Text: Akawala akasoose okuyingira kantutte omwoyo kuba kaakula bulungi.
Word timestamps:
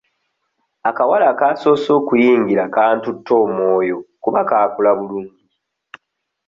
Akawala 0.89 1.25
akasoose 1.33 1.89
okuyingira 1.99 2.63
kantutte 2.75 3.31
omwoyo 3.43 3.97
kuba 4.23 4.41
kaakula 4.49 4.91
bulungi. 4.97 5.45